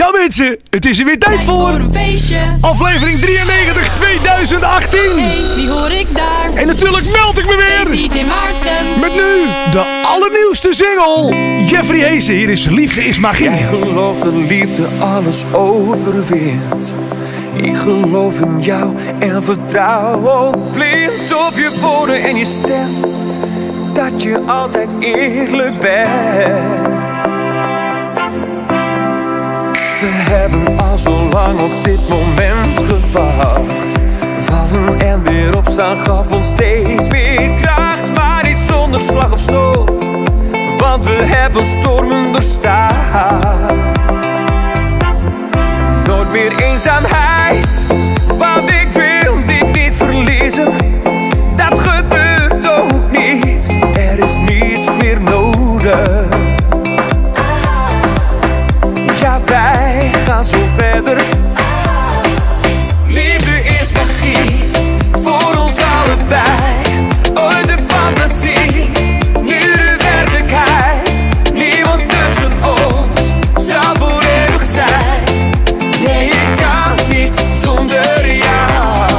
[0.00, 1.68] Ja mensen, het is er weer tijd voor voor.
[1.68, 2.38] een feestje.
[2.60, 5.00] Aflevering 93 2018.
[5.00, 6.54] Hey, wie hoor ik daar?
[6.54, 8.08] En natuurlijk meld ik me weer.
[8.08, 9.00] DJ Maarten.
[9.00, 11.36] Met nu de allernieuwste single.
[11.66, 13.44] Jeffrey Heesen, hier is Liefde is Magie.
[13.44, 16.94] Jij gelooft dat liefde alles overwint.
[17.54, 22.90] Ik geloof in jou en vertrouw ook blind op je woorden en je stem.
[23.92, 26.99] Dat je altijd eerlijk bent.
[30.00, 33.94] We hebben al zo lang op dit moment gewacht.
[34.38, 38.12] Vallen en weer opstaan gaf ons steeds meer kracht.
[38.14, 39.90] Maar niet zonder slag of stoot.
[40.78, 43.40] Want we hebben stormen doorstaan.
[46.06, 47.86] Nooit meer eenzaamheid.
[48.38, 50.72] Want ik wil dit niet verliezen.
[61.04, 61.24] Verder.
[63.80, 64.70] Is magie
[65.10, 66.44] voor ons allebei.
[67.34, 68.90] Ooit de fantasie,
[69.42, 71.10] nu de werkelijkheid.
[71.52, 73.32] Niemand tussen ons
[73.68, 75.22] zal voor eeuwig zijn.
[76.04, 79.10] Nee, ik kan niet zonder jou.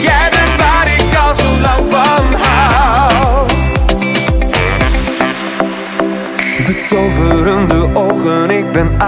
[0.00, 3.46] Jij bent waar ik al zo lang van hou.
[6.66, 9.00] Betoverende ogen, ik ben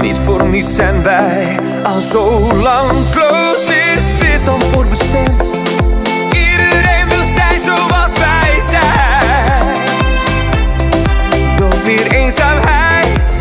[0.00, 3.74] Niet voor niets zijn wij al zo lang close.
[3.96, 5.50] Is dit dan voor bestemd?
[6.30, 9.74] Iedereen wil zijn zoals wij zijn.
[11.58, 13.38] Nooit meer eenzaamheid,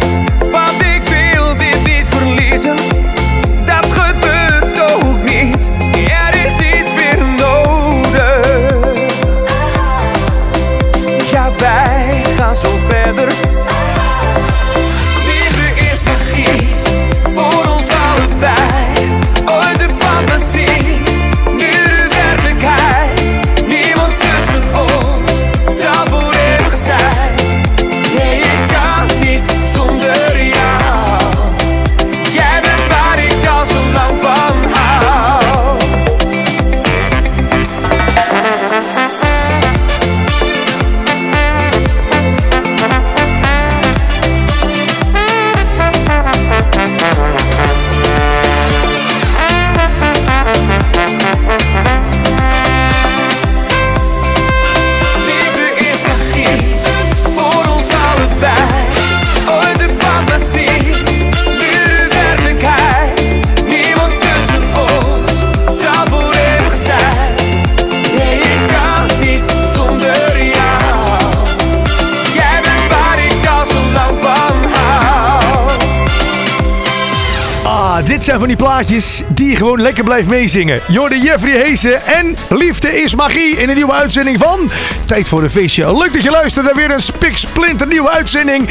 [78.40, 80.80] van die plaatjes die je gewoon lekker blijft meezingen.
[80.88, 84.70] Jorde Jeffrey Heesen en Liefde is Magie in een nieuwe uitzending van
[85.06, 85.98] Tijd voor een feestje.
[85.98, 88.70] Leuk dat je luistert naar weer een spiksplinter nieuwe uitzending.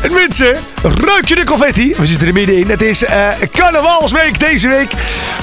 [0.00, 1.94] En mensen, ruik je de confetti?
[1.98, 2.70] We zitten er middenin.
[2.70, 4.90] Het is eh, carnavalsweek deze week.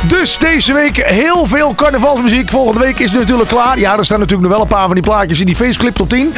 [0.02, 2.50] Dus deze week heel veel carnavalsmuziek.
[2.50, 3.80] Volgende week is het natuurlijk klaar.
[3.80, 6.10] Ja, er staan natuurlijk nog wel een paar van die plaatjes in die faceclip tot
[6.10, 6.34] 10.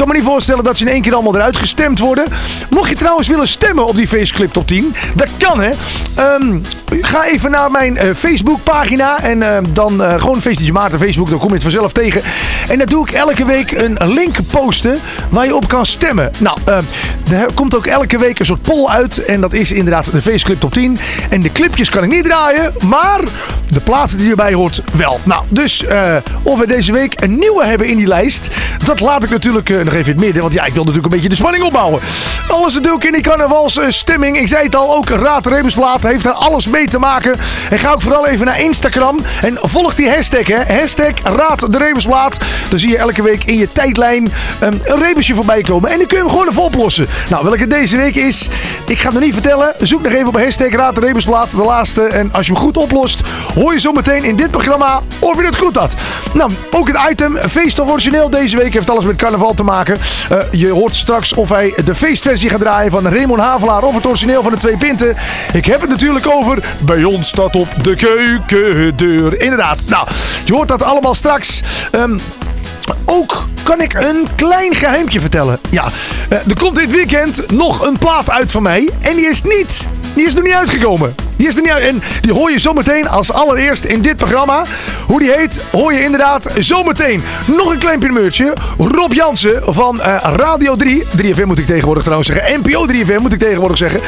[0.00, 2.24] Kan me niet voorstellen dat ze in één keer allemaal eruit gestemd worden.
[2.70, 5.70] Mocht je trouwens willen stemmen op die faceclip top 10, dat kan hè.
[6.14, 6.58] Ehm,
[7.00, 11.38] ga even naar mijn eh, Facebookpagina en ehm, dan eh, gewoon Feestje Maarten Facebook, dan
[11.38, 12.22] kom je het vanzelf tegen.
[12.68, 16.30] En dan doe ik elke week een link posten waar je op kan stemmen.
[16.38, 16.82] Nou, ehm,
[17.32, 20.60] er komt ook elke week een soort poll uit en dat is inderdaad de faceclip
[20.60, 20.98] top 10.
[21.28, 23.20] En de clipjes kan ik niet draaien, maar
[23.70, 25.20] de plaatsen die erbij hoort wel.
[25.22, 28.48] Nou, dus eh, of we deze week een nieuwe hebben in die lijst,
[28.84, 30.42] dat laat ik natuurlijk nog even in het midden.
[30.42, 32.00] Want ja, ik wil natuurlijk een beetje de spanning opbouwen.
[32.48, 34.38] Alles natuurlijk in die carnavalsstemming.
[34.38, 37.36] Ik zei het al, ook Raad Rebensplaat heeft er alles mee te maken.
[37.70, 40.74] En ga ook vooral even naar Instagram en volg die hashtag, hè.
[40.78, 42.38] Hashtag Raad de Rebensplaat.
[42.68, 45.90] Dan zie je elke week in je tijdlijn ehm, een rebusje voorbij komen.
[45.90, 47.06] En dan kun je hem gewoon even oplossen.
[47.28, 48.48] Nou, welke deze week is,
[48.86, 49.74] ik ga het nog niet vertellen.
[49.78, 52.02] Zoek nog even op hashtag Raad de Rebensplaat, de laatste.
[52.02, 53.20] En als je hem goed oplost,
[53.54, 55.94] hoor je zo meteen in dit programma of je het goed had.
[56.34, 59.79] Nou, ook het item Feest of Origineel deze week heeft alles met carnaval te maken.
[59.88, 64.06] Eh, je hoort straks of hij de feestversie gaat draaien van Raymond Havelaar of het
[64.06, 65.16] origineel van de Twee Pinten.
[65.52, 69.40] Ik heb het natuurlijk over Bij ons staat op de keukendeur.
[69.40, 69.84] Inderdaad.
[69.86, 70.08] Nou,
[70.44, 71.62] je hoort dat allemaal straks.
[73.04, 75.58] Ook kan ik een klein geheimtje vertellen.
[75.70, 75.84] Ja,
[76.28, 78.90] eh, er komt dit weekend nog een plaat uit van mij.
[79.00, 81.14] En die is niet Die is nog niet uitgekomen.
[81.36, 81.84] Die is er niet uit.
[81.84, 84.64] En die hoor je zometeen als allereerst in dit programma.
[85.06, 87.22] Hoe die heet, hoor je inderdaad zometeen.
[87.46, 88.56] Nog een klein primeurtje.
[88.78, 91.04] Rob Jansen van eh, Radio 3.
[91.22, 92.60] 3FM moet ik tegenwoordig trouwens zeggen.
[92.60, 94.00] NPO 3FM moet ik tegenwoordig zeggen.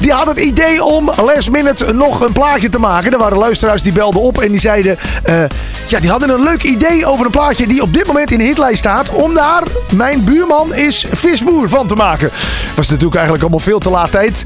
[0.00, 3.12] Die had het idee om last minute nog een plaatje te maken.
[3.12, 4.98] Er waren luisteraars die belden op en die zeiden...
[5.22, 5.42] eh,
[5.86, 8.44] ja, die hadden een leuk idee over een plaatje die op dit moment in de
[8.44, 9.10] hitlijst staat.
[9.10, 9.62] Om daar
[9.94, 12.30] Mijn buurman is visboer van te maken.
[12.76, 14.44] Was natuurlijk eigenlijk allemaal veel te laat tijd.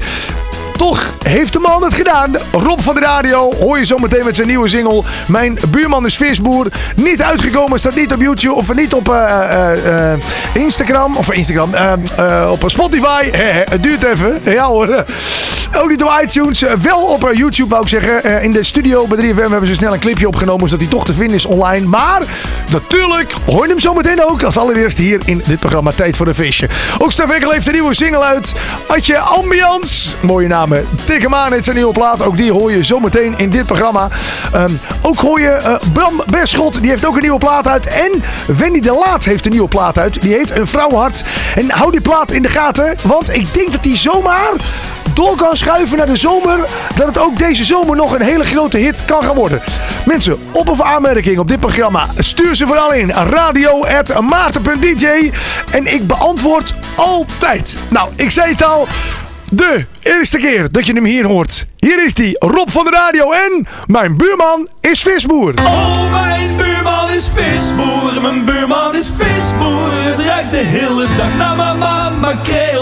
[0.77, 2.35] Toch heeft de man het gedaan.
[2.51, 5.03] Rob van de Radio hoor je zometeen met zijn nieuwe single.
[5.27, 6.67] Mijn buurman is visboer.
[6.95, 10.19] Niet uitgekomen, staat niet op YouTube of niet op eh, eh, eh,
[10.53, 11.15] Instagram.
[11.15, 11.69] Of Instagram,
[12.49, 13.29] op Spotify.
[13.69, 14.39] Het duurt even.
[14.43, 15.05] Ja hoor.
[15.77, 16.63] Ook niet op iTunes.
[16.81, 18.41] Wel op YouTube wou ik zeggen.
[18.41, 20.69] In de studio bij 3FM hebben ze snel een clipje opgenomen.
[20.69, 21.87] Zodat hij toch te vinden is online.
[21.87, 22.21] Maar
[22.71, 24.43] natuurlijk hoor je hem zometeen ook.
[24.43, 26.67] Als allereerst hier in dit programma Tijd voor een Feestje.
[26.97, 28.53] Ook Stef Ekkel heeft een nieuwe single uit.
[28.87, 30.15] Adje Ambiance.
[30.21, 30.87] Mooie namen.
[31.05, 32.21] Tik hem zijn nieuwe plaat.
[32.21, 34.07] Ook die hoor je zometeen in dit programma.
[34.53, 34.71] Ehm,
[35.01, 36.81] ook hoor je eh, Bram Beschot.
[36.81, 37.87] Die heeft ook een nieuwe plaat uit.
[37.87, 38.23] En
[38.57, 40.21] Wendy de Laat heeft een nieuwe plaat uit.
[40.21, 41.23] Die heet Een Vrouwenhart.
[41.55, 42.95] En hou die plaat in de gaten.
[43.01, 44.51] Want ik denk dat die zomaar
[45.13, 46.59] door kan schuiven naar de zomer,
[46.95, 49.61] dat het ook deze zomer nog een hele grote hit kan gaan worden.
[50.05, 55.31] Mensen, op of aanmerking op dit programma, stuur ze vooral in radio.maarten.dj
[55.71, 57.77] en ik beantwoord altijd.
[57.87, 58.87] Nou, ik zei het al,
[59.51, 61.65] de eerste keer dat je hem hier hoort.
[61.77, 65.53] Hier is die, Rob van de Radio en mijn buurman is visboer.
[65.65, 69.91] Oh, mijn buurman is visboer, mijn buurman is visboer.
[69.91, 72.74] Het ruikt de hele dag naar mama makreel.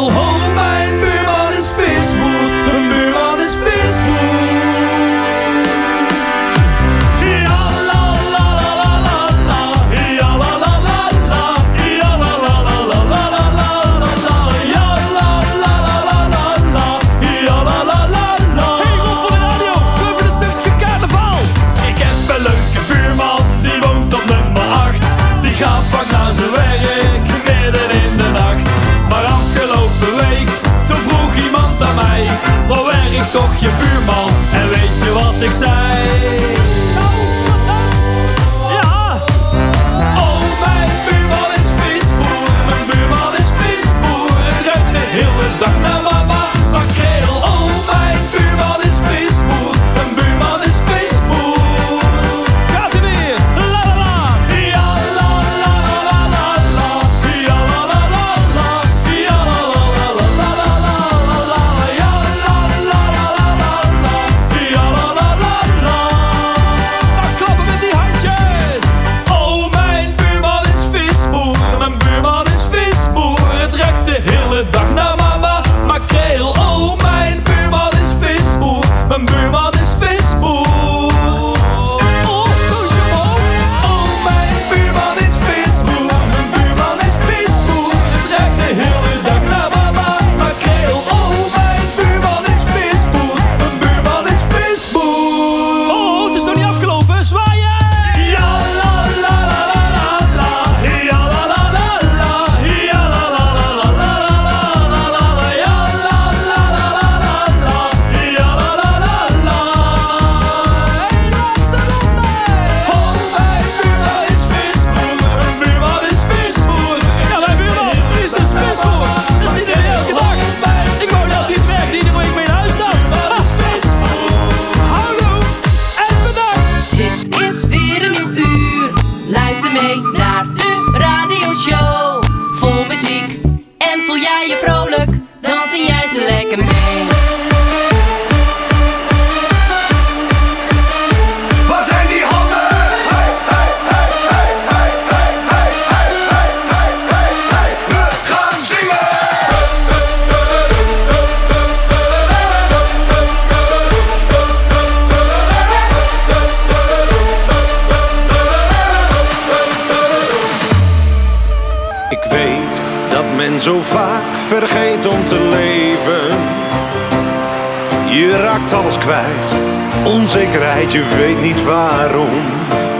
[170.94, 172.30] Je weet niet waarom.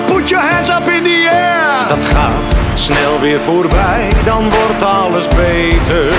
[0.06, 1.88] Put your hands up in the air!
[1.88, 6.14] Dat gaat snel weer voorbij, dan wordt alles beter.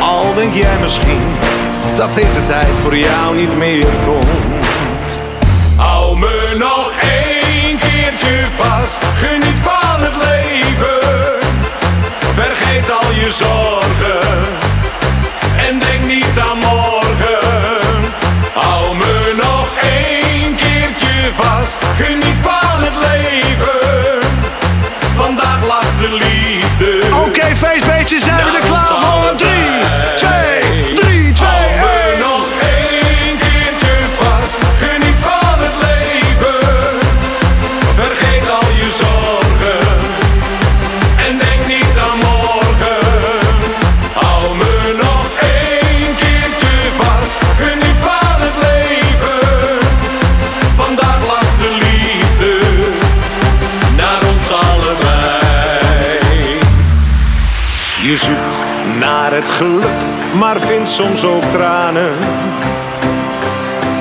[0.00, 1.28] Al denk jij misschien
[1.94, 5.18] dat deze tijd voor jou niet meer komt.
[5.76, 11.38] Hou me nog één keertje vast, geniet van het leven.
[12.34, 14.28] Vergeet al je zorgen
[15.68, 16.84] en denk niet aan morgen
[19.74, 21.78] nog één keertje vast.
[21.96, 24.20] Geniet van het leven.
[25.14, 27.16] Vandaag lacht de liefde.
[27.16, 29.36] Oké, okay, feestbeetjes, zijn we er nou, klaar voor?
[29.36, 29.50] 3,
[30.16, 30.63] 2,
[58.04, 58.58] Je zoekt
[58.98, 60.00] naar het geluk,
[60.38, 62.12] maar vindt soms ook tranen.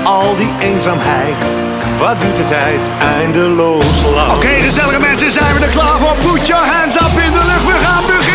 [0.03, 1.57] Al die eenzaamheid,
[1.97, 4.31] wat duurt de tijd eindeloos lang?
[4.31, 6.15] Oké, gezellige mensen, zijn we er klaar voor?
[6.31, 8.32] Put your hands up in de lucht, we gaan beginnen!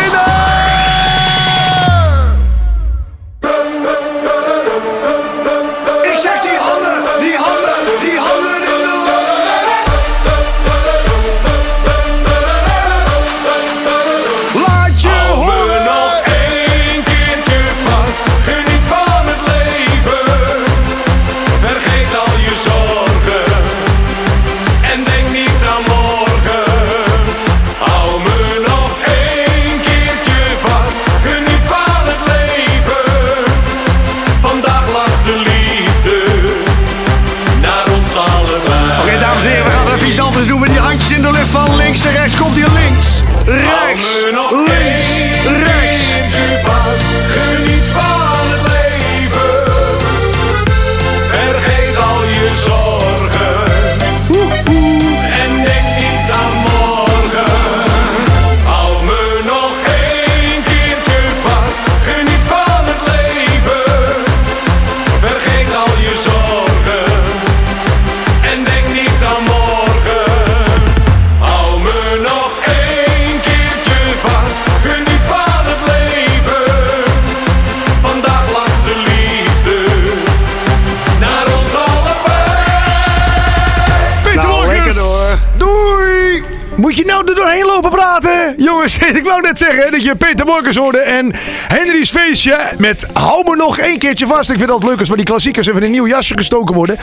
[89.19, 91.31] ik wou net zeggen dat je Peter Morkens hoorde en
[91.67, 94.49] Henry's feestje met hou me nog één keertje vast.
[94.49, 96.97] Ik vind dat leuk als van die klassiekers even in een nieuw jasje gestoken worden.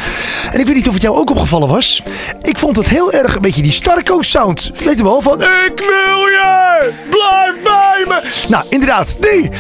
[0.53, 2.03] En ik weet niet of het jou ook opgevallen was.
[2.43, 4.71] Ik vond het heel erg een beetje die Starco sound.
[4.85, 8.23] Weet je wel, van ik wil je, blijf bij me.
[8.49, 9.51] Nou, inderdaad, die.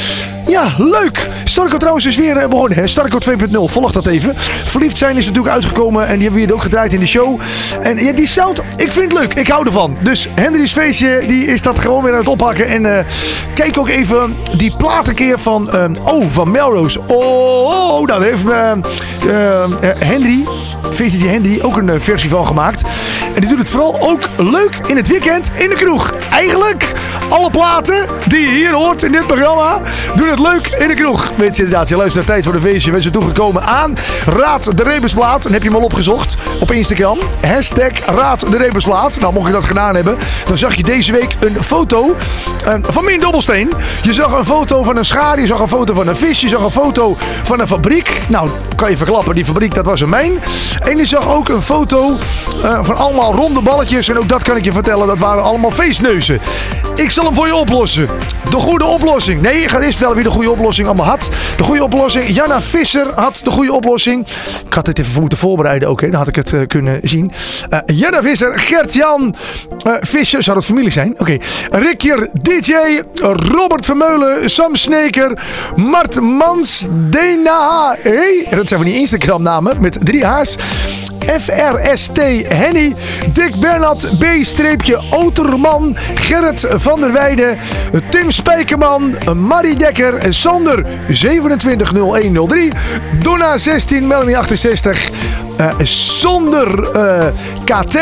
[0.46, 1.28] Ja, leuk.
[1.44, 2.78] Starco trouwens is weer eh, begonnen.
[2.78, 2.86] Hè?
[2.86, 4.32] Starco 2.0, volg dat even.
[4.64, 7.40] Verliefd zijn is natuurlijk uitgekomen en die hebben we hier ook gedraaid in de show.
[7.82, 9.34] En ja, die sound, ik vind het leuk.
[9.34, 9.96] Ik hou ervan.
[10.02, 12.66] Dus Henry's feestje, die is dat gewoon weer het oppakken.
[12.66, 13.04] En eh,
[13.54, 17.00] kijk ook even die platenkeer van, eh, oh, van Melrose.
[17.06, 18.72] Oh, oh daar heeft eh,
[19.98, 20.44] Henry,
[20.90, 22.82] VTG Henry, ook een versie van gemaakt.
[23.34, 26.14] En die doet het vooral ook leuk in het weekend in de kroeg.
[26.30, 26.92] Eigenlijk,
[27.28, 29.80] alle platen die je hier hoort in dit programma,
[30.14, 31.32] doen het leuk in de kroeg.
[31.36, 32.92] Weet je inderdaad, je luistert naar Tijd voor de Feestje.
[32.92, 33.96] We zijn toegekomen aan
[34.26, 35.42] Raad de Rebusplaat.
[35.42, 37.18] Dan heb je hem al opgezocht op Instagram.
[37.40, 39.20] Hashtag Raad de Rebusplaat.
[39.20, 42.05] Nou, mocht je dat gedaan hebben, dan zag je deze week een foto
[42.64, 43.72] eh, van Mien Dobbelsteen.
[44.02, 46.48] Je zag een foto van een schaar, je zag een foto van een vis, je
[46.48, 48.20] zag een foto van een fabriek.
[48.28, 50.32] Nou, kan je verklappen, die fabriek dat was een mijn.
[50.80, 52.16] En je zag ook een foto
[52.62, 54.08] eh, van allemaal ronde balletjes.
[54.08, 56.40] En ook dat kan ik je vertellen, dat waren allemaal feestneuzen.
[56.96, 58.08] Ik zal hem voor je oplossen.
[58.50, 59.42] De goede oplossing.
[59.42, 61.30] Nee, ik ga eerst vertellen wie de goede oplossing allemaal had.
[61.56, 62.28] De goede oplossing.
[62.28, 64.26] Janna Visser had de goede oplossing.
[64.66, 66.00] Ik had dit even moeten voorbereiden ook.
[66.00, 67.32] Dan had ik het eh, kunnen zien.
[67.68, 69.34] Eh Janna Visser, Gert-Jan
[69.84, 70.42] eh, Visser.
[70.42, 71.14] Zou dat familie zijn?
[71.18, 71.36] Oké.
[71.70, 72.74] Rikjer DJ.
[73.32, 74.50] Robert Vermeulen.
[74.50, 75.38] Sam Sneker.
[75.74, 76.86] Mart Mans.
[76.90, 77.96] Dena.
[77.98, 80.56] Hey, dat zijn van die Instagram namen met drie H's.
[81.26, 82.16] FRST
[82.48, 82.94] Henny,
[83.32, 87.58] Dick Bernhard, B-Oterman, Gerrit van der Weijden,
[88.10, 92.72] Tim Spijkerman, Marie Dekker, Sander 270103,
[93.18, 95.10] Donna 16, Melanie 68,
[95.56, 97.26] eh, Zonder eh,
[97.64, 97.98] KT,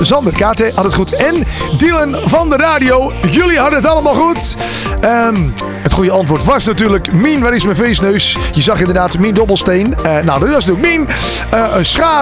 [0.00, 1.44] Zander KT had het goed en
[1.78, 3.12] Dylan van de radio.
[3.30, 4.56] Jullie hadden het allemaal goed.
[5.00, 5.36] Ehm,
[5.82, 8.36] het goede antwoord was natuurlijk Mien, waar is mijn feestneus?
[8.52, 9.94] Je zag inderdaad Mien Dobbelsteen.
[9.96, 11.08] Eh, nou, dat was natuurlijk Mien.
[11.50, 11.74] Eh,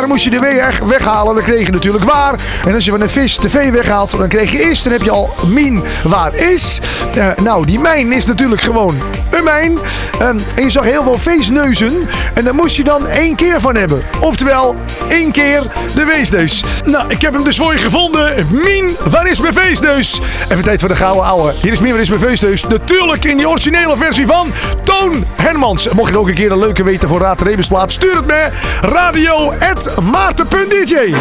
[0.09, 1.35] moest je weer weg- weghalen.
[1.35, 2.35] Dan kreeg je natuurlijk waar.
[2.67, 4.83] En als je van een vis de V weghaalt, dan kreeg je is.
[4.83, 6.81] Dan heb je al Mien waar is.
[7.15, 8.95] Eh, nou, die mijn is natuurlijk gewoon
[9.43, 9.79] mijn.
[10.19, 12.09] Ehm, en je zag heel veel feestneuzen.
[12.35, 14.03] En daar moest je dan één keer van hebben.
[14.21, 14.77] Oftewel,
[15.09, 15.63] één keer
[15.95, 16.65] de weesneus.
[16.85, 18.47] Nou, ik heb hem dus voor je gevonden.
[18.51, 20.21] Mien, waar is mijn feestneus?
[20.49, 21.55] Even tijd voor de gouden ouwe.
[21.63, 22.67] Hier is Mien, waar is mijn feestneus?
[22.67, 24.53] Natuurlijk in die originele versie van
[24.85, 25.89] Toon Hermans.
[25.89, 28.49] Mocht je ook een keer een leuke weten voor Raad Rebensplaat, stuur het me.
[28.81, 31.15] Radio@maarten.dj.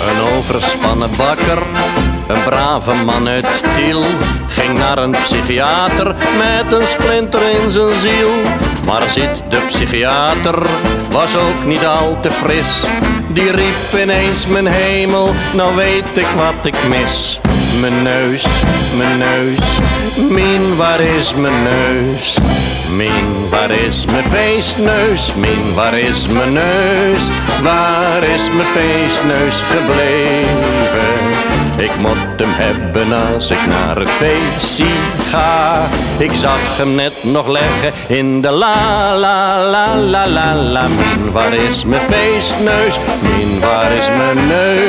[0.00, 1.62] Een overspannen bakker,
[2.26, 4.04] een brave man uit Tiel,
[4.48, 8.30] ging naar een psychiater met een splinter in zijn ziel.
[8.86, 10.66] Maar zit de psychiater,
[11.10, 12.84] was ook niet al te fris.
[13.28, 17.40] Die riep ineens mijn hemel, nou weet ik wat ik mis.
[17.80, 18.46] Mijn neus,
[18.96, 19.58] mijn neus,
[20.28, 22.38] min waar is mijn neus?
[22.96, 25.34] Min waar is mijn feestneus?
[25.34, 27.28] Min waar is mijn neus?
[27.62, 31.28] Waar is mijn feestneus gebleven?
[31.76, 34.84] Ik moet hem hebben als ik naar het feestje
[35.30, 35.86] ga.
[36.18, 40.86] Ik zag hem net nog leggen in de la la la la la la.
[40.88, 42.98] Min, waar is mijn feestneus?
[43.20, 44.87] Min, waar is mijn neus?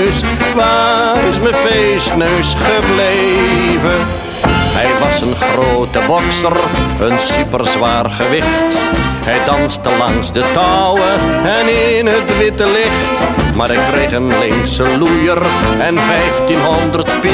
[1.50, 4.06] Mijn feestneus gebleven?
[4.48, 6.58] Hij was een grote bokser,
[7.00, 8.78] een superzwaar gewicht.
[9.26, 13.56] Hij danste langs de touwen en in het witte licht.
[13.56, 15.42] Maar ik kreeg een linkse loeier
[15.80, 17.34] en 1500 piek.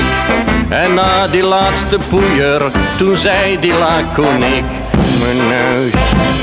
[0.70, 2.62] En na die laatste poeier,
[2.98, 4.85] toen zei die laconiek.
[5.26, 5.94] Mijn neus,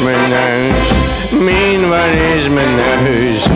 [0.02, 0.90] mijn neus,
[1.40, 3.46] min waar is mijn neus?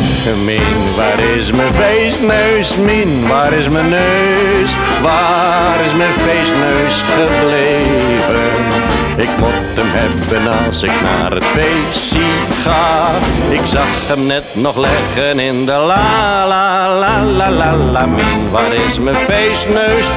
[0.44, 2.76] Min waar is mijn feestneus?
[2.76, 4.74] Min waar is mijn neus?
[5.02, 8.76] Waar is mijn feestneus gebleven?
[9.16, 12.20] Ik moet hem hebben als ik naar het feestje
[12.62, 13.06] ga.
[13.50, 18.06] Ik zag hem net nog leggen in de la la la la la la.
[18.06, 20.08] Min, waar is mijn feestneus?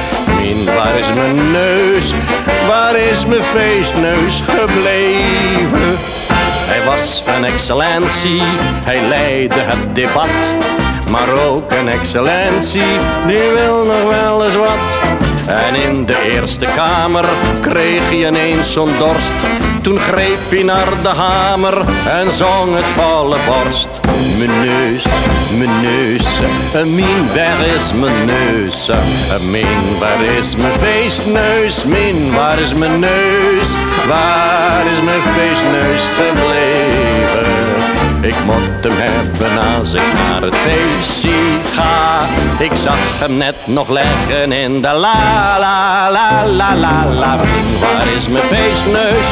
[0.64, 2.12] Waar is mijn neus?
[2.66, 5.96] Waar is mijn feestneus gebleven?
[6.70, 8.42] Hij was een excellentie,
[8.84, 10.54] hij leidde het debat.
[11.10, 15.29] Maar ook een excellentie, die wil nog wel eens wat.
[15.50, 17.24] En in de Eerste Kamer
[17.60, 19.32] kreeg hij ineens zo'n dorst.
[19.82, 21.78] Toen greep hij naar de hamer
[22.08, 23.88] en zong het volle borst.
[24.38, 25.04] Mijn neus,
[25.58, 26.26] mijn neus,
[26.84, 28.90] min waar is mijn neus?
[29.50, 31.84] Min waar is mijn feestneus?
[31.84, 33.74] Min waar is mijn neus?
[34.08, 37.89] Waar is mijn feestneus gebleven?
[38.22, 41.36] Ik moet hem hebben als ik naar het feestje
[41.74, 42.20] ga.
[42.58, 47.36] Ik zag hem net nog leggen in de la la la la la la.
[47.36, 49.26] Min, waar is mijn feestneus?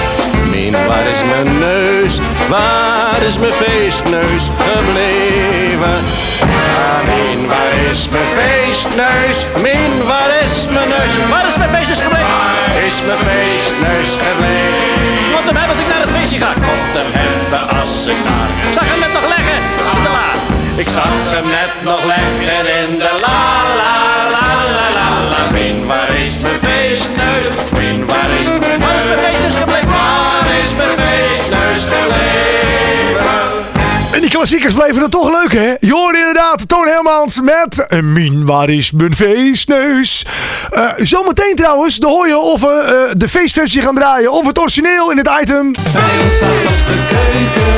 [0.50, 2.18] Min, waar is mijn neus?
[2.48, 5.98] Waar is mijn feestneus gebleven?
[6.40, 9.38] Ah, Min, waar is mijn feestneus?
[9.62, 11.12] Min, waar is mijn neus?
[11.30, 12.28] Waar is mijn feestneus gebleven?
[12.28, 14.98] Waar is mijn feestneus gebleven?
[15.24, 16.52] Ik moet hem hebben als ik naar het feestje ga.
[17.18, 17.27] Hem
[17.80, 18.48] als ik naar...
[18.68, 19.58] Ik zag hem net nog leggen
[19.94, 20.28] in de la.
[20.76, 23.40] Ik zag hem net nog leggen in de la
[23.80, 23.94] la
[24.34, 25.50] la la la la.
[25.50, 27.46] Min, waar is mijn feestneus?
[27.78, 29.88] Min, waar is mijn Waar is mijn feestneus gebleven?
[29.88, 32.57] Waar is mijn feestneus gebleven?
[34.28, 35.74] Die klassiekers blijven er toch leuk, hè?
[35.80, 40.26] Je inderdaad Toon Hermans met eh, Mien, waar is mijn feestneus?
[40.70, 44.58] Eh, zometeen trouwens, dan hoor je of we eh, de feestversie gaan draaien of het
[44.58, 45.74] origineel in het item.
[45.74, 46.10] Staat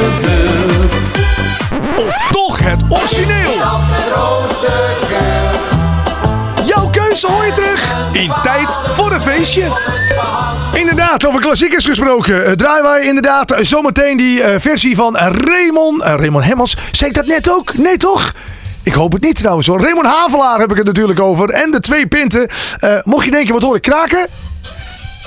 [0.05, 0.49] op de.
[1.97, 3.53] Of toch het origineel.
[6.77, 9.63] Jouw keuze hoor je terug in tijd voor een feestje.
[10.75, 12.47] Inderdaad, over klassiekers gesproken.
[12.47, 16.77] eh, draaien wij inderdaad zometeen die eh, versie van Raymond, eh, Raymond Hemmels.
[16.93, 17.75] Zei ik dat net ook?
[17.79, 18.33] Nee toch?
[18.83, 19.81] Ik hoop het niet trouwens hoor.
[19.81, 21.51] Raymond Havelaar heb ik het natuurlijk over.
[21.51, 22.49] En de twee pinten.
[23.05, 24.27] Mocht je denken, wat hoor ik kraken?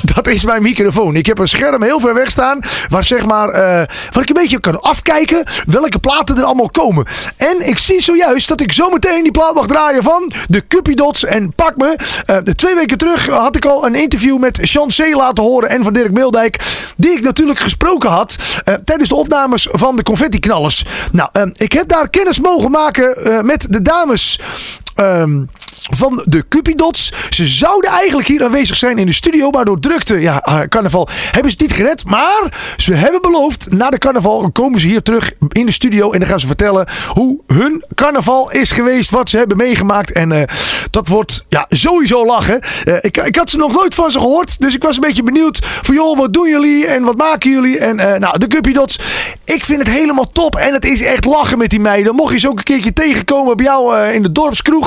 [0.16, 1.16] Dat is mijn microfoon.
[1.16, 2.60] Ik heb een scherm heel ver weg staan.
[2.89, 3.50] Waar zeg maar.
[3.50, 3.62] eh,
[4.12, 5.46] waar ik een beetje kan afkijken.
[5.66, 7.06] Welke platen er allemaal komen.
[7.38, 11.26] En ik zie zojuist dat ik zometeen die plaat mag draaien van de Cupidots.
[11.26, 11.96] En pak me.
[12.44, 14.98] de twee weken terug had ik al een interview met Sean C.
[15.16, 15.70] laten horen.
[15.70, 16.60] En van Dirk Meeldijk.
[16.98, 18.36] Die ik natuurlijk gesproken had.
[18.63, 20.86] eh, tijdens de opnames van de confetti-knallers.
[21.12, 24.39] Nou, eh, ik heb daar kennis mogen maken met de dames.
[24.95, 25.45] Ehm,
[25.95, 27.12] van de Cupidots.
[27.29, 29.49] Ze zouden eigenlijk hier aanwezig zijn in de studio.
[29.49, 32.06] Maar door drukte, ja, ah, carnaval, hebben ze het niet gered.
[32.06, 36.12] Maar ze hebben beloofd, na de carnaval komen ze hier terug in de studio.
[36.12, 39.10] En dan gaan ze vertellen hoe hun carnaval is geweest.
[39.10, 40.12] Wat ze hebben meegemaakt.
[40.12, 40.41] En eh,
[40.89, 42.62] dat wordt ja, sowieso lachen.
[42.84, 44.60] Eh, ik, ik had ze nog nooit van ze gehoord.
[44.60, 46.88] Dus ik was een beetje benieuwd van joh, wat doen jullie?
[46.88, 47.79] En wat maken jullie?
[47.79, 48.99] En eh, nou, de Cupidots.
[49.45, 50.56] Ik vind het helemaal top.
[50.56, 52.15] En het is echt lachen met die meiden.
[52.15, 54.83] Mocht je ze ook een keertje tegenkomen bij jou eh, in de dorpskroeg.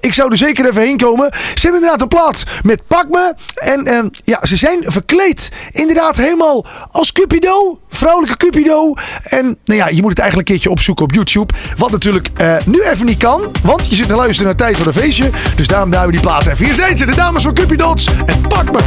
[0.00, 1.28] Ik zou er zeker even heen komen.
[1.32, 3.34] Ze hebben inderdaad een plaat met Pak Me.
[3.54, 5.50] En eh, ja, ze zijn verkleed.
[5.72, 7.78] Inderdaad helemaal als Cupido.
[7.88, 8.94] Vrouwelijke Cupido.
[9.22, 11.54] En nou ja, je moet het eigenlijk een keertje opzoeken op YouTube.
[11.76, 13.52] Wat natuurlijk eh, nu even niet kan.
[13.62, 15.30] Want je zit te luisteren naar Tijd voor een Feestje.
[15.56, 16.64] Dus daarom we die plaat even.
[16.64, 18.08] Hier zijn ze, de dames van Cupidots.
[18.26, 18.78] En Pak Me.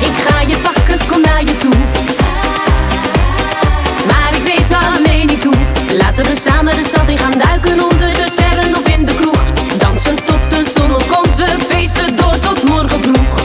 [0.00, 2.09] Ik ga je pakken, kom naar je toe.
[5.98, 9.44] Laten we samen de stad in gaan duiken onder de sterren of in de kroeg.
[9.78, 13.40] Dansen tot de zon opkomt, we feesten door tot morgen vroeg.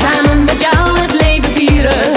[0.00, 2.12] Samen met jou het leven vieren.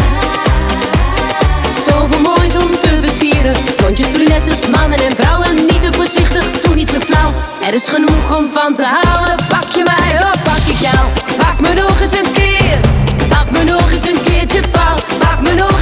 [1.85, 3.55] Zoveel moois om te versieren.
[3.77, 5.55] Rondjes, brunettes, mannen en vrouwen.
[5.55, 7.31] Niet te voorzichtig, doe niet zo flauw.
[7.67, 9.35] Er is genoeg om van te houden.
[9.47, 11.05] Pak je mij, op pak ik jou.
[11.37, 12.79] Pak me nog eens een keer.
[13.29, 15.17] Pak me nog eens een keertje vast.
[15.17, 15.74] Pak me nog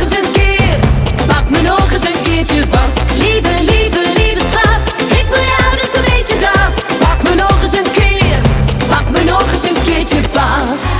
[2.43, 2.99] beetje vast.
[3.15, 4.87] Lieve, lieve, lieve schat,
[5.19, 6.97] ik wil jou dus een beetje dat.
[6.99, 8.39] Pak me nog eens een keer,
[8.87, 10.95] pak me nog eens een keertje vast.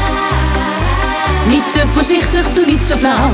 [1.47, 3.31] Niet te voorzichtig, doe niet zo flauw.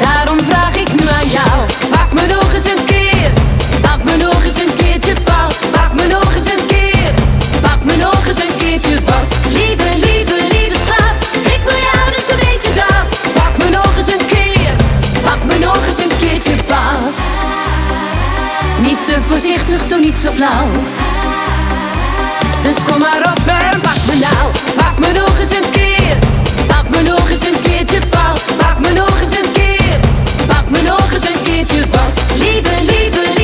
[0.00, 1.56] Daarom vraag ik nu aan jou,
[1.90, 3.30] pak me nog eens een keer.
[3.80, 7.12] Pak me nog eens een keertje vast, pak me nog eens een keer.
[7.60, 10.21] Pak me nog eens een keertje vast, lieve, lieve.
[19.32, 20.68] voorzichtig, doe niet zo flauw.
[22.62, 24.50] Dus kom maar op en pak me nou.
[24.76, 26.16] Pak me nog eens een keer.
[26.66, 28.56] Pak me nog eens een keertje vast.
[28.56, 30.00] Pak me nog eens een keer.
[30.46, 32.18] Pak me nog eens een keertje vast.
[32.36, 33.41] Lieve, lieve, lieve.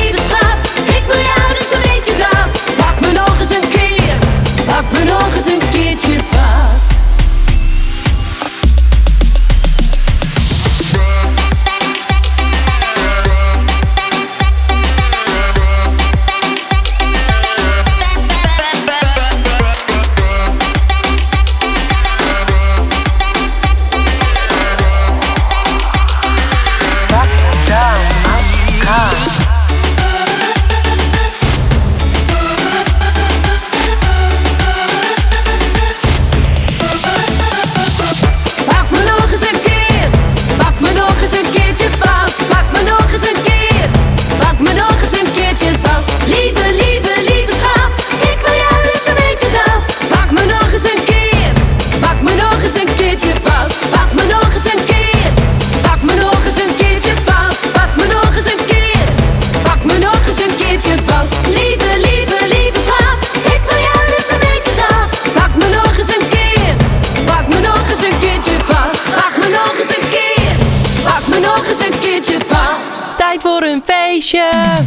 [74.31, 74.78] Yeah.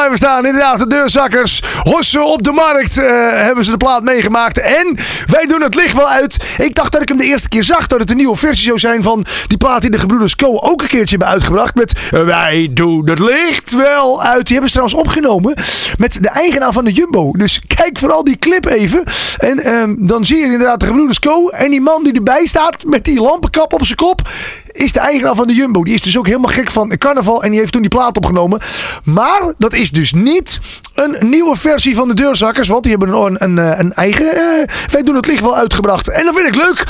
[0.00, 0.46] Blijven staan.
[0.46, 1.62] Inderdaad, de deurzakkers.
[1.82, 4.60] Hossen op de markt eh, hebben ze de plaat meegemaakt.
[4.60, 6.36] En wij doen het licht wel uit.
[6.58, 7.86] Ik dacht dat ik hem de eerste keer zag.
[7.86, 10.58] Dat het een nieuwe versie zou zijn van die plaat die de gebroeders Co.
[10.58, 11.74] ook een keertje hebben uitgebracht.
[11.74, 14.46] Met eh, Wij doen het licht wel uit.
[14.46, 15.54] Die hebben ze trouwens opgenomen
[15.98, 17.32] met de eigenaar van de Jumbo.
[17.36, 19.02] Dus kijk vooral die clip even.
[19.38, 21.48] En ehm, dan zie je inderdaad de gebroeders Co.
[21.48, 24.28] En die man die erbij staat met die lampenkap op zijn kop
[24.72, 25.84] is de eigenaar van de Jumbo.
[25.84, 27.42] Die is dus ook helemaal gek van carnaval.
[27.42, 28.60] En die heeft toen die plaat opgenomen.
[29.04, 30.58] Maar dat is dus niet
[30.94, 32.68] een nieuwe versie van de Deurzakkers.
[32.68, 34.34] Want die hebben een, een, een, een eigen...
[34.34, 36.08] eh, wij doen het licht wel uitgebracht.
[36.08, 36.84] En dat vind ik leuk.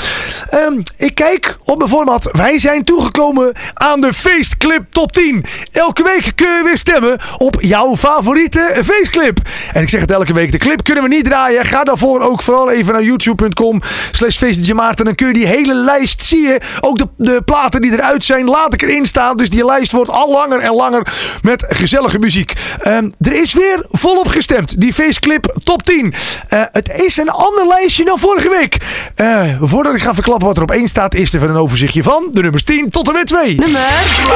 [0.49, 2.29] Ehm, ik kijk op mijn format.
[2.31, 5.45] Wij zijn toegekomen aan de feestclip top 10.
[5.71, 9.37] Elke week kun je weer stemmen op jouw favoriete feestclip.
[9.73, 10.51] En ik zeg het elke week.
[10.51, 11.65] De clip kunnen we niet draaien.
[11.65, 15.05] Ga daarvoor ook vooral even naar youtube.com slash feestdjmaarten.
[15.05, 16.59] Dan kun je die hele lijst zien.
[16.79, 19.37] Ook de, de platen die eruit zijn, laat ik erin staan.
[19.37, 21.07] Dus die lijst wordt al langer en langer
[21.41, 22.53] met gezellige muziek.
[22.81, 24.81] Ehm, er is weer volop gestemd.
[24.81, 26.13] Die feestclip top 10.
[26.47, 28.77] Eh, het is een ander lijstje dan vorige week.
[29.15, 32.03] Eh, voordat ik ga verklappen wat er op 1 staat, is er even een overzichtje
[32.03, 33.55] van de nummers 10 tot en met 2.
[33.55, 33.81] Nummer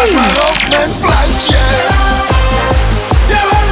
[0.06, 0.15] 10.
[0.15, 1.58] maar op mijn fluitje.
[3.30, 3.64] Ja,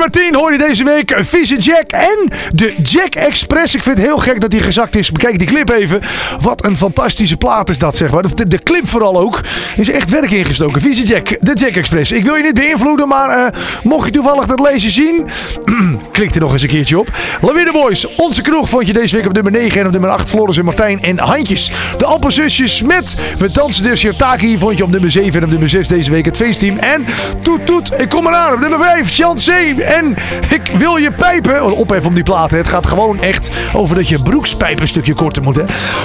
[0.00, 3.74] nummer 10 hoor je deze week Vieze Jack en de Jack Express.
[3.74, 5.12] Ik vind het heel gek dat die gezakt is.
[5.12, 6.00] Bekijk die clip even.
[6.40, 8.22] Wat een fantastische plaat is dat, zeg maar.
[8.48, 9.40] De, clip vooral ook.
[9.76, 10.80] Is echt werk ingestoken.
[10.80, 12.12] Vieze Jack, de Jack Express.
[12.12, 15.28] Ik wil je niet beïnvloeden, maar eh, mocht je toevallig dat lezen zien,
[16.12, 17.08] klik er nog eens een keertje op.
[17.40, 20.28] Lawine Boys, onze kroeg vond je deze week op nummer 9 en op nummer 8
[20.28, 21.70] Floris en Martijn en Handjes.
[21.98, 25.68] De Appelzusjes met We dansen de Shirtaki vond je op nummer 7 en op nummer
[25.68, 26.76] 6 deze week het feestteam.
[26.76, 27.06] En
[27.42, 30.16] Toet Toet, ik kom eraan op nummer 5 Chancé en
[30.48, 31.64] Ik wil je pijpen.
[31.64, 32.58] Oh, Ophef om die platen.
[32.58, 35.56] Het gaat gewoon echt over dat je broekspijp een stukje korter moet.
[35.56, 35.64] Hè?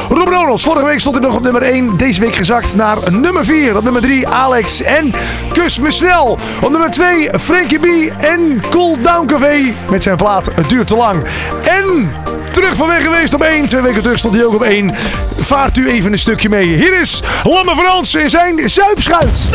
[0.10, 1.98] Rob Ronalds, vorige week stond hij nog op nummer 1.
[1.98, 3.78] Deze week gezakt naar nummer 4.
[3.78, 5.14] Op nummer 3 Alex en
[5.52, 6.38] Kus me snel.
[6.62, 7.86] Op nummer 2 Frankie B
[8.18, 11.24] en Cool Down Café met zijn plaat Het duurt te lang.
[11.64, 12.12] En
[12.52, 13.66] terug van weg geweest op 1.
[13.66, 14.92] Twee weken terug stond hij ook op 1.
[15.38, 16.76] Vaart u even een stukje mee.
[16.76, 19.48] Hier is Lamme Frans in zijn zuipschuit.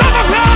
[0.00, 0.49] Lamme Frans!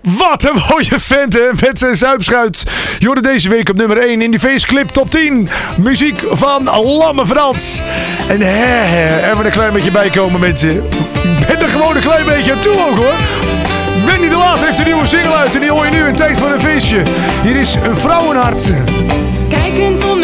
[0.00, 2.62] Wat een mooie vent hè, met zijn zuipschuit.
[2.98, 5.48] Jorden deze week op nummer 1 in die feestclip top 10.
[5.76, 7.82] Muziek van Lamme Frans.
[8.28, 10.88] En hè, hè, wordt een klein beetje bijkomen mensen.
[11.46, 13.14] Ben er gewoon een klein beetje aan toe ook hoor.
[14.06, 16.38] Wendy de Laat heeft een nieuwe single uit en die hoor je nu in tijd
[16.38, 17.02] voor een feestje.
[17.42, 18.72] Hier is een vrouwenhart.
[19.48, 20.22] Kijkend om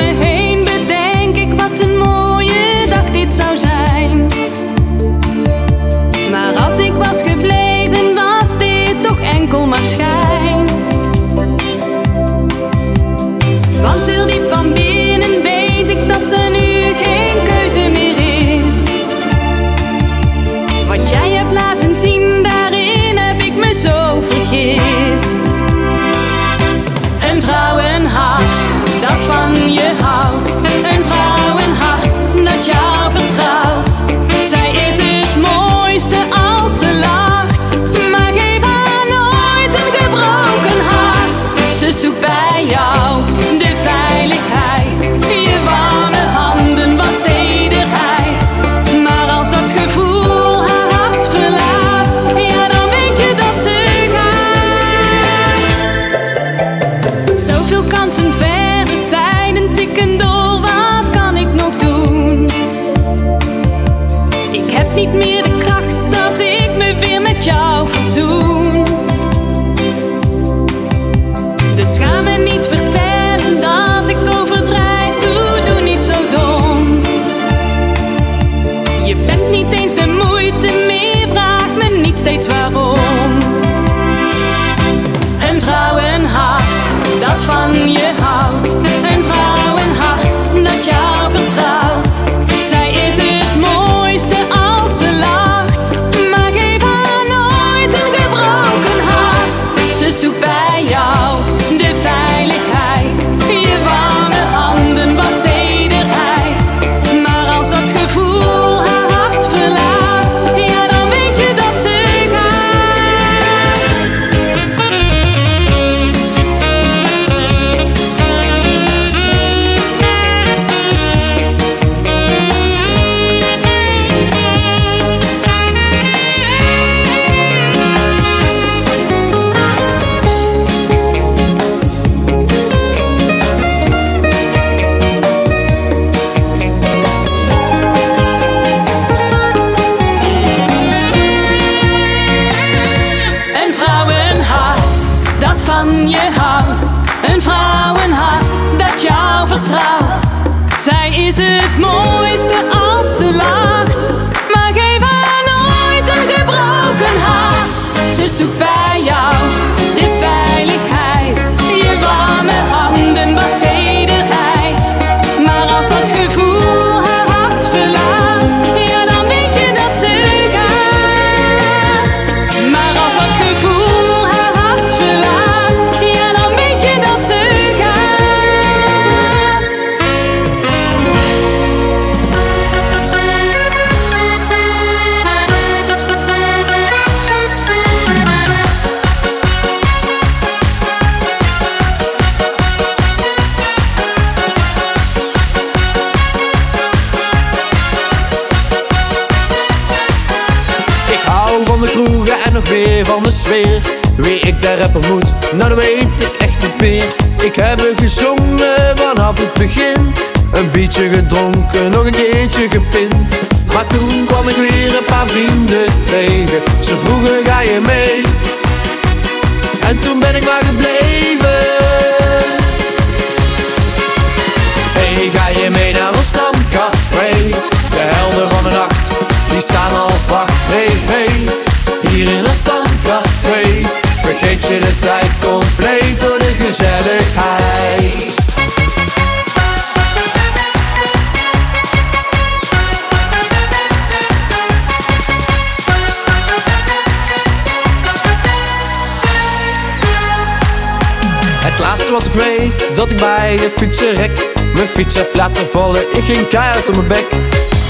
[253.63, 254.47] ik bij de fietsen rek.
[254.75, 257.27] Mijn fiets heb laten vallen, ik ging keihard op mijn bek.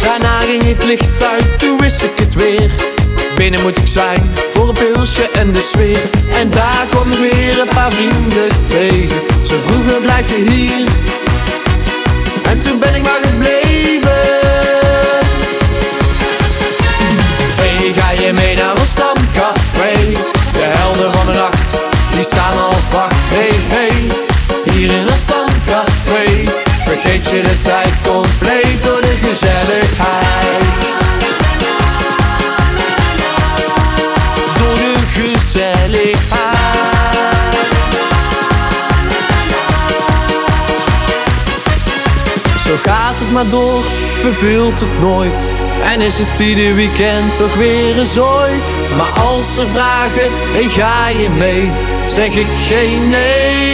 [0.00, 2.70] Daarna ging het licht uit, toen wist ik het weer.
[3.36, 6.02] Binnen moet ik zijn, voor een pilsje en de sfeer.
[6.40, 9.20] En daar kwam ik weer een paar vrienden tegen.
[9.42, 10.86] Ze vroegen blijf je hier?
[12.42, 14.20] En toen ben ik maar gebleven.
[17.60, 19.92] Hey, ga je mee naar ons stamcafé?
[20.52, 21.82] De helden van de nacht,
[22.14, 23.14] die staan al wacht.
[23.28, 24.02] Hey, hey,
[24.64, 25.41] hier in ons stamcafé.
[26.84, 30.58] Vergeet je de tijd compleet door de gezelligheid.
[34.58, 36.52] Door de gezelligheid.
[42.66, 43.84] Zo gaat het maar door,
[44.20, 45.46] verveelt het nooit.
[45.92, 48.50] En is het ieder weekend toch weer een zooi.
[48.96, 51.70] Maar als ze vragen, hey, ga je mee?
[52.06, 53.71] Zeg ik geen nee.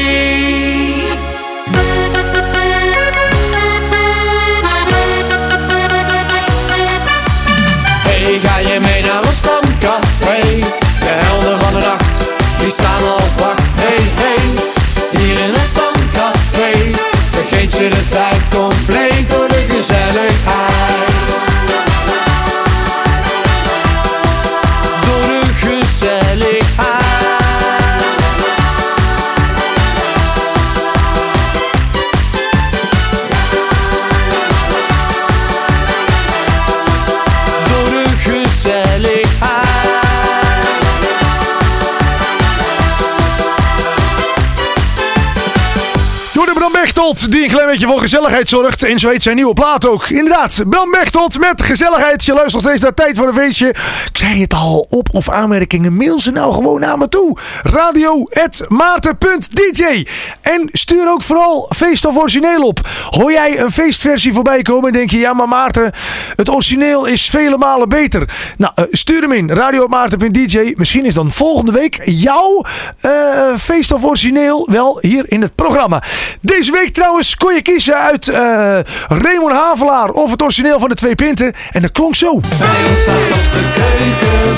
[47.31, 48.83] Bram Beetje voor gezelligheid zorgt.
[48.83, 50.09] En zo heet zijn nieuwe plaat ook.
[50.09, 52.24] Inderdaad, Bram Bechtold met gezelligheid.
[52.24, 53.68] Je luistert nog steeds naar Tijd voor een Feestje.
[53.68, 57.37] Ik zei het al, op- of aanmerkingen, mail ze nou gewoon naar me toe.
[57.62, 60.07] Radio.maarten.dj
[60.43, 62.81] En stuur ook vooral feest of origineel op.
[63.11, 65.18] Hoor jij een feestversie voorbij komen en denk je...
[65.18, 65.93] Ja, maar Maarten,
[66.37, 68.29] het origineel is vele malen beter.
[68.57, 69.51] Nou, eh, stuur hem in.
[69.51, 72.64] Radio.maarten.dj Misschien is dan volgende week jouw
[73.01, 73.11] eh,
[73.59, 76.03] feest of origineel wel hier in het programma.
[76.41, 80.95] Deze week trouwens kon je kiezen uit eh Raymond Havelaar of het origineel van de
[80.95, 81.53] twee pinten.
[81.71, 82.41] En dat klonk zo.
[82.55, 82.77] Staat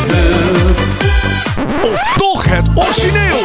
[0.07, 0.35] de.
[1.83, 3.39] Of toch het origineel.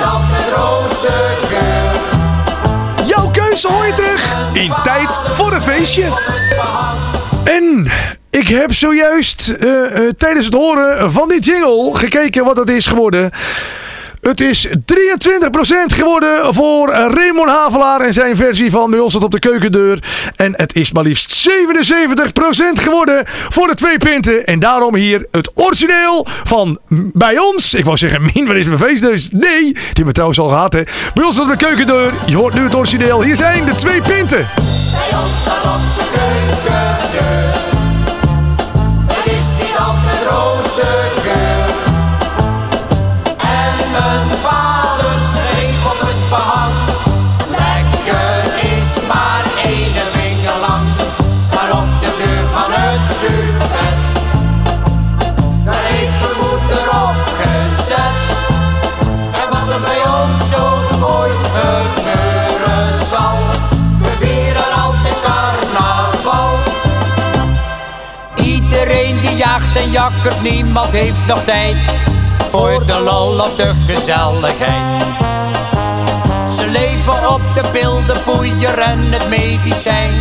[3.05, 6.05] Jouw keuze hoor je terug in Tijd voor een Feestje.
[7.43, 7.91] En
[8.29, 12.87] ik heb zojuist eh, eh, tijdens het horen van die jingle gekeken wat het is
[12.87, 13.31] geworden.
[14.27, 14.71] Het is 23%
[15.87, 19.99] geworden voor Raymond Havelaar en zijn versie van Bij ons tot op de keukendeur.
[20.35, 21.51] En het is maar liefst 77%
[22.73, 24.45] geworden voor de twee pinten.
[24.45, 26.79] En daarom hier het origineel van
[27.13, 27.73] bij ons.
[27.73, 29.29] Ik wou zeggen, Min, wat is mijn feestneus?
[29.29, 30.83] Nee, die hebben we trouwens al gehad hè.
[31.13, 32.13] Bij ons tot op de keukendeur.
[32.25, 33.23] Je hoort nu het origineel.
[33.23, 34.47] Hier zijn de twee pinten.
[37.01, 37.04] Het
[70.41, 71.75] niemand heeft nog tijd
[72.49, 75.05] voor de lol of de gezelligheid.
[76.55, 80.13] Ze leven op de bildenpoeier en het medicijn,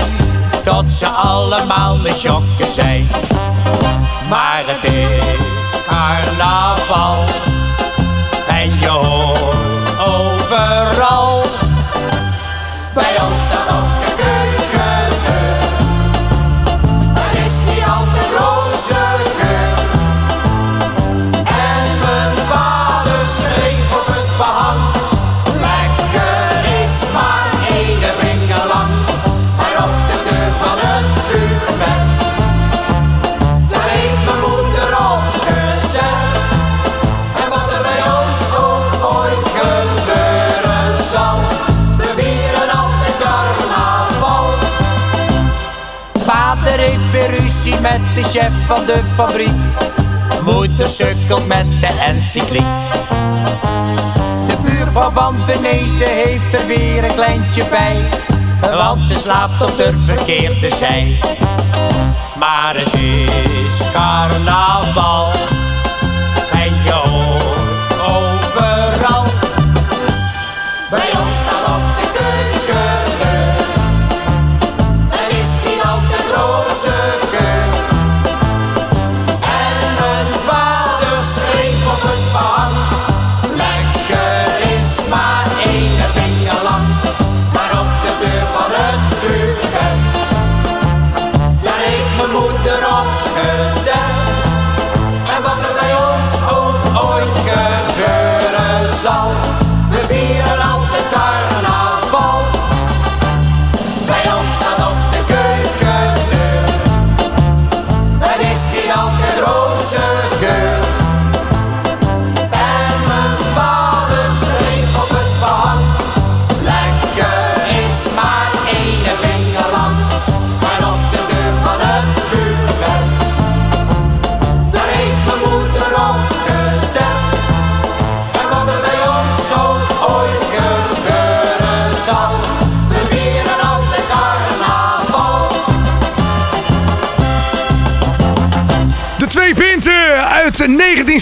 [0.64, 3.08] tot ze allemaal de jokken zijn.
[4.28, 7.24] Maar het is carnaval
[8.48, 9.53] en je
[48.66, 49.50] van de fabriek.
[50.44, 52.64] Moeder sukkelt met de encycliek.
[54.46, 58.08] De buurvrouw van beneden heeft er weer een kleintje bij.
[58.76, 61.18] Want ze slaapt op de verkeerde zij.
[62.38, 65.32] Maar het is carnaval.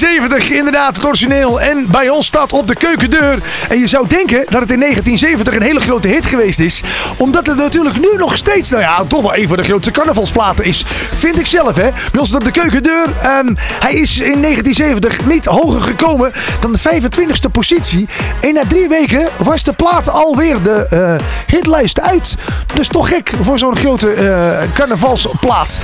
[0.03, 1.61] Gente, 1970, inderdaad, het origineel.
[1.61, 3.39] En bij ons staat op de keukendeur.
[3.69, 6.83] En je zou denken dat het in 1970 een hele grote hit geweest is.
[7.17, 10.65] Omdat het natuurlijk nu nog steeds, nou ja, toch wel een van de grootste carnavalsplaten
[10.65, 10.85] is.
[11.15, 11.91] Vind ik zelf, hè.
[12.11, 13.07] Bij ons staat op de keukendeur.
[13.23, 18.09] Ehm, hij is in 1970 niet hoger gekomen dan de 25e positie.
[18.41, 21.15] En na drie weken was de plaat alweer de eh,
[21.47, 22.35] hitlijst uit.
[22.75, 25.79] Dus toch gek voor zo'n grote eh, carnavalsplaat.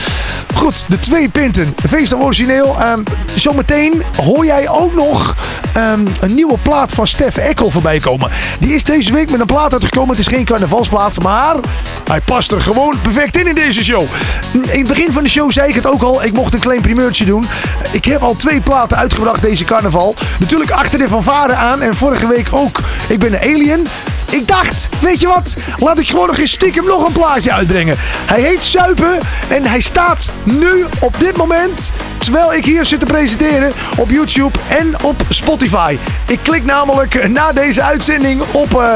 [0.55, 1.74] Goed, de twee pinten.
[1.89, 2.76] Feest origineel.
[2.80, 3.03] Ehm,
[3.34, 4.03] zometeen
[4.35, 5.37] hoor jij ook nog
[5.72, 8.31] ehm, een nieuwe plaat van Stef Ekkel voorbij komen.
[8.61, 10.16] Die is deze week met een plaat uitgekomen.
[10.16, 11.57] Het is geen carnavalsplaat, maar
[12.05, 14.03] hij past er gewoon perfect in in deze show.
[14.53, 16.24] In het begin van de show zei ik het ook al.
[16.24, 17.47] Ik mocht een klein primeurtje doen.
[17.91, 20.14] Ik heb al twee platen uitgebracht deze carnaval.
[20.39, 21.83] Natuurlijk achter de fanfare aan.
[21.83, 22.81] En vorige week ook.
[23.09, 23.87] Ik ben een alien.
[24.31, 25.57] Ik dacht, weet je wat?
[25.79, 27.97] Laat ik gewoon nog eens stiekem nog een plaatje uitbrengen.
[28.01, 29.18] Hij heet Suipen
[29.49, 34.58] en hij staat nu op dit moment, terwijl ik hier zit te presenteren, op YouTube
[34.68, 35.96] en op Spotify.
[36.26, 38.92] Ik klik namelijk na deze uitzending op eh,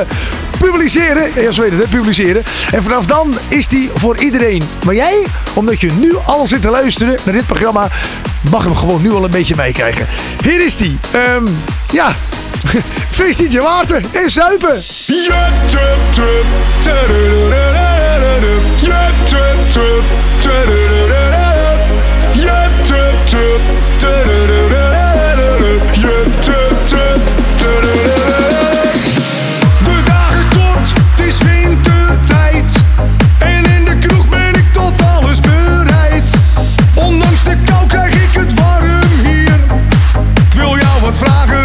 [0.58, 1.42] publiceren.
[1.42, 2.42] Ja, zo heet het, publiceren.
[2.72, 4.62] En vanaf dan is die voor iedereen.
[4.84, 7.88] Maar jij, omdat je nu al zit te luisteren naar dit programma,
[8.50, 10.06] mag hem gewoon nu al een beetje meekrijgen.
[10.42, 10.98] Hier is die.
[11.10, 11.46] Ehm,
[11.92, 12.12] ja,
[13.18, 14.82] feest Water en Zuipen.
[41.12, 41.61] Wat vragen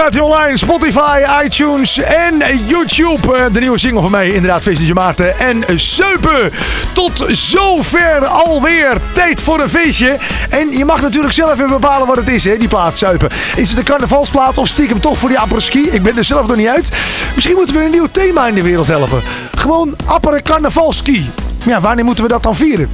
[0.00, 0.56] staat hij online.
[0.56, 3.36] Spotify, iTunes en YouTube.
[3.36, 6.52] Eh, De nieuwe single van mij, inderdaad, Feestje Maarten en Seupen.
[6.92, 8.96] Tot zover alweer.
[9.12, 10.16] Tijd voor een feestje.
[10.50, 13.28] En je mag natuurlijk zelf even bepalen wat het is, hè, die plaat Seupen.
[13.56, 15.88] Is het een carnavalsplaat of stiekem toch voor die apres-ski?
[15.90, 16.90] Ik ben er zelf nog niet uit.
[17.34, 19.22] Misschien moeten we een nieuw thema in de wereld helpen.
[19.54, 21.30] Gewoon appere carnavalski.
[21.64, 22.90] Ja, wanneer moeten we dat dan vieren?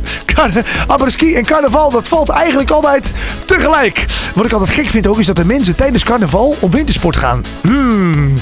[0.87, 3.13] Apres-ski en carnaval, dat valt eigenlijk altijd
[3.47, 4.07] tegelijk.
[4.35, 7.45] Wat ik altijd gek vind ook, is dat de mensen tijdens carnaval op wintersport gaan.
[7.61, 8.35] Hmm.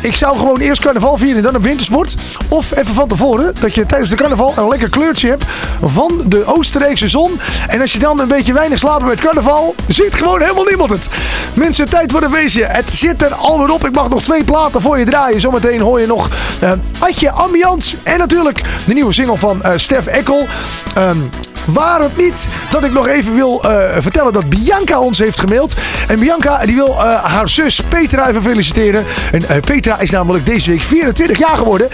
[0.00, 2.14] Ik zou gewoon eerst carnaval vieren en dan op wintersport.
[2.48, 5.44] Of even van tevoren, dat je tijdens de carnaval een lekker kleurtje hebt
[5.82, 7.40] van de Oostenrijkse zon.
[7.68, 11.08] En als je dan een beetje weinig slaapt met carnaval, ziet gewoon helemaal niemand het.
[11.54, 12.64] Mensen, tijd voor een feestje.
[12.64, 13.86] Het zit er alweer op.
[13.86, 15.40] Ik mag nog twee platen voor je draaien.
[15.40, 16.28] Zometeen hoor je nog
[16.60, 17.96] eh Adje Ambiance.
[18.02, 20.46] En natuurlijk de nieuwe single van eh, Stef Ekkel.
[20.94, 21.18] Ehm,
[21.66, 25.74] Waar het niet dat ik nog even wil eh, vertellen dat Bianca ons heeft gemaild.
[26.08, 29.04] En Bianca die wil eh, haar zus Petra even feliciteren.
[29.32, 31.88] En eh, Petra is namelijk deze week 24 jaar geworden.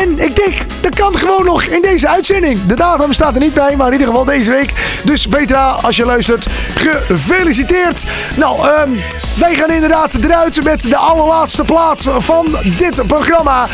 [0.00, 2.66] En ik denk, dat kan gewoon nog in deze uitzending.
[2.66, 4.72] De datum staat er niet bij, maar in ieder geval deze week.
[5.02, 8.04] Dus Petra, als je luistert, gefeliciteerd.
[8.36, 8.90] Nou, ehm,
[9.38, 13.66] wij gaan inderdaad eruit met de allerlaatste plaat van dit programma.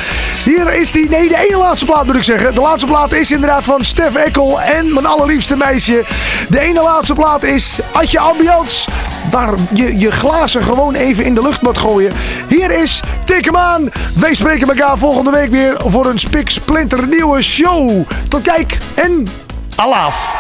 [0.45, 2.55] Hier is die, nee, de ene laatste plaat moet ik zeggen.
[2.55, 6.05] De laatste plaat is inderdaad van Stef Ekkel en mijn allerliefste meisje.
[6.49, 8.89] De ene laatste plaat is Adje Ambiance.
[9.31, 12.13] Waar je je glazen gewoon even in de lucht moet gooien.
[12.49, 13.89] Hier is Tik hem aan.
[14.15, 17.91] Wij spreken elkaar volgende week weer voor een spik splinter nieuwe show.
[18.29, 19.27] Tot kijk en
[19.77, 20.35] alaaf.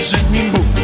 [0.00, 0.75] же не мог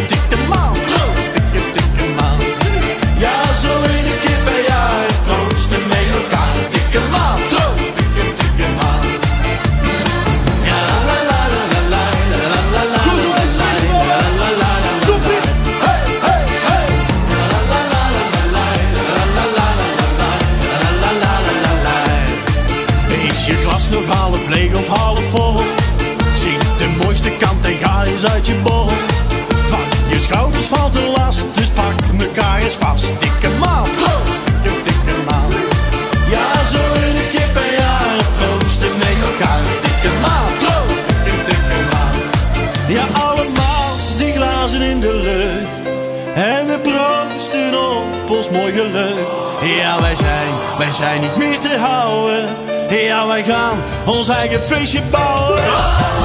[54.04, 56.21] ons eigen feestje bouwen.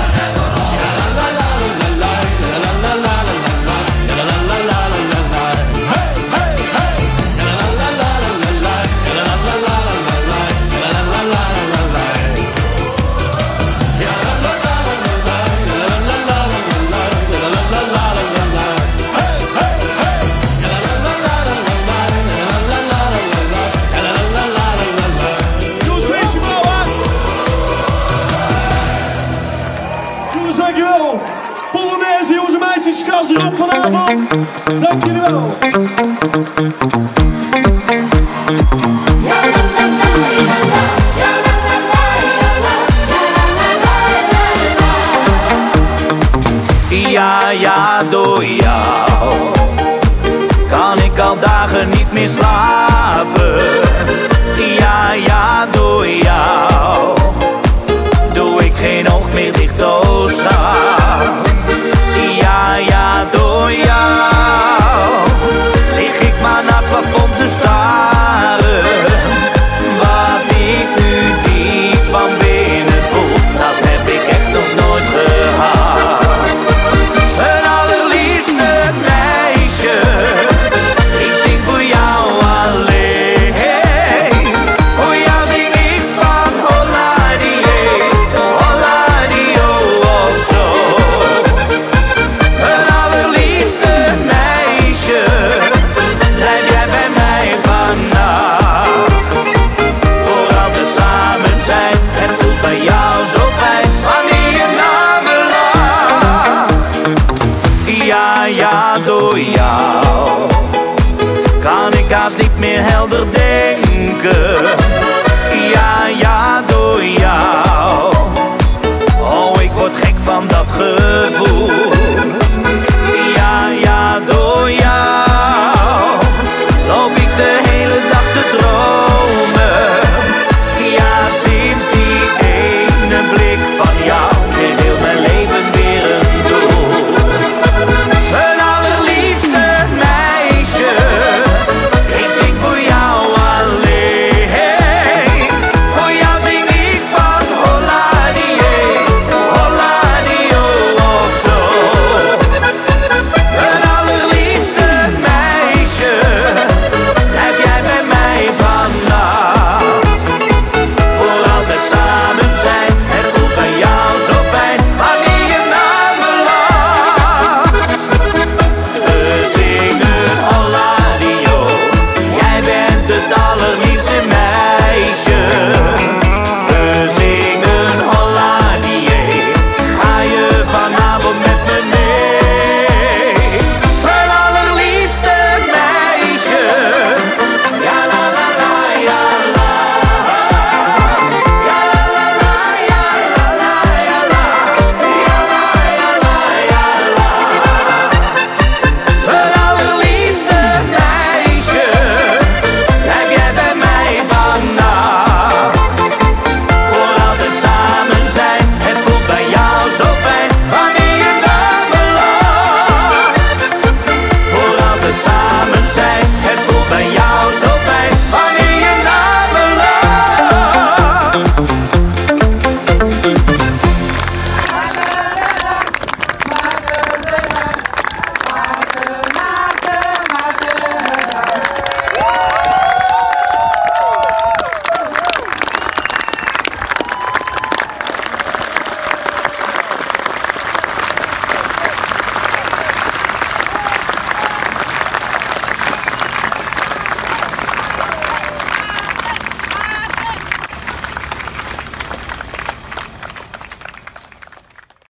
[46.90, 49.36] Ja, ja, door jou
[50.70, 53.62] kan ik al dagen niet meer slapen.
[54.80, 57.18] Ja, ja, door jou
[58.34, 60.30] doe ik geen oog meer dicht, oh.
[62.40, 65.28] Ja, ja, door jou
[65.96, 67.97] lig ik maar naar het plafond te staan.